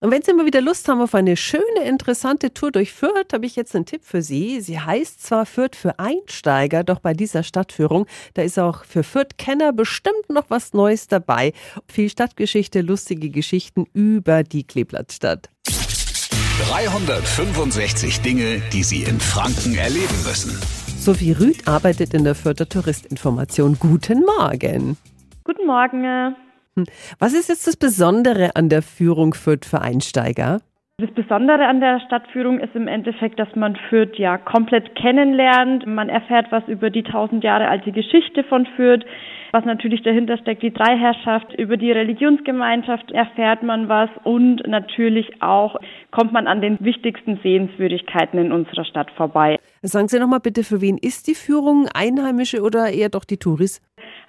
[0.00, 3.46] Und wenn Sie mal wieder Lust haben auf eine schöne, interessante Tour durch Fürth, habe
[3.46, 4.60] ich jetzt einen Tipp für Sie.
[4.60, 9.72] Sie heißt zwar Fürth für Einsteiger, doch bei dieser Stadtführung, da ist auch für Fürth-Kenner
[9.72, 11.54] bestimmt noch was Neues dabei.
[11.88, 15.48] Viel Stadtgeschichte, lustige Geschichten über die Kleeblattstadt.
[16.68, 20.58] 365 Dinge, die Sie in Franken erleben müssen.
[20.98, 23.78] Sophie Rüth arbeitet in der Fürther Touristinformation.
[23.78, 24.98] Guten Morgen.
[25.44, 26.36] Guten Morgen.
[27.18, 30.60] Was ist jetzt das Besondere an der Führung Fürth für Einsteiger?
[30.98, 35.86] Das Besondere an der Stadtführung ist im Endeffekt, dass man Fürth ja komplett kennenlernt.
[35.86, 39.04] Man erfährt was über die tausend Jahre alte Geschichte von Fürth,
[39.52, 41.52] was natürlich dahinter steckt, die Dreiherrschaft.
[41.54, 45.76] Über die Religionsgemeinschaft erfährt man was und natürlich auch
[46.12, 49.58] kommt man an den wichtigsten Sehenswürdigkeiten in unserer Stadt vorbei.
[49.82, 51.88] Sagen Sie nochmal bitte, für wen ist die Führung?
[51.94, 53.82] Einheimische oder eher doch die Touris?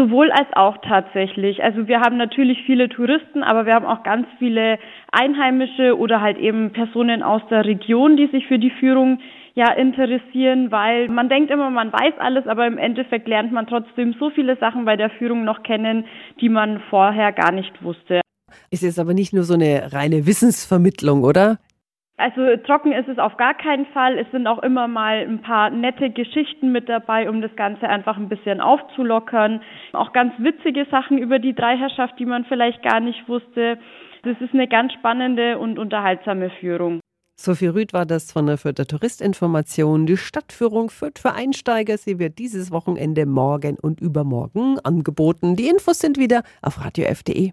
[0.00, 1.62] Sowohl als auch tatsächlich.
[1.64, 4.78] Also wir haben natürlich viele Touristen, aber wir haben auch ganz viele
[5.10, 9.18] Einheimische oder halt eben Personen aus der Region, die sich für die Führung
[9.54, 14.14] ja interessieren, weil man denkt immer, man weiß alles, aber im Endeffekt lernt man trotzdem
[14.20, 16.04] so viele Sachen bei der Führung noch kennen,
[16.40, 18.20] die man vorher gar nicht wusste.
[18.70, 21.58] Ist jetzt aber nicht nur so eine reine Wissensvermittlung, oder?
[22.18, 24.18] Also trocken ist es auf gar keinen Fall.
[24.18, 28.16] Es sind auch immer mal ein paar nette Geschichten mit dabei, um das Ganze einfach
[28.16, 29.62] ein bisschen aufzulockern.
[29.92, 33.78] Auch ganz witzige Sachen über die Dreiherrschaft, die man vielleicht gar nicht wusste.
[34.24, 36.98] Das ist eine ganz spannende und unterhaltsame Führung.
[37.36, 40.06] Sophie Rüth war das von der Fürther Touristinformation.
[40.06, 41.96] Die Stadtführung Fürth für Einsteiger.
[41.98, 45.54] Sie wird dieses Wochenende morgen und übermorgen angeboten.
[45.54, 47.52] Die Infos sind wieder auf radiof.de.